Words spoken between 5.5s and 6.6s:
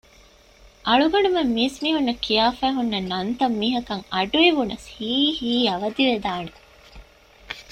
އަވަދިވެދާނެ